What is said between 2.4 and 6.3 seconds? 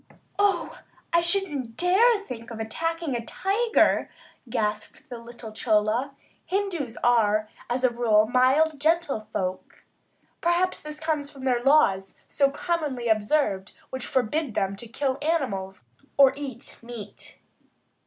of attacking a tiger," gasped the gentle little Chola.